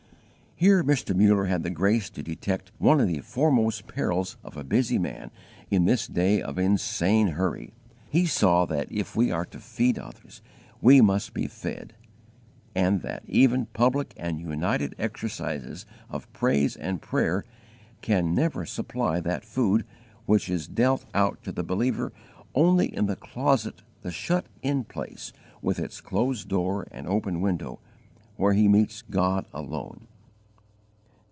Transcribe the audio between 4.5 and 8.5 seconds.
a busy man in this day of insane hurry. He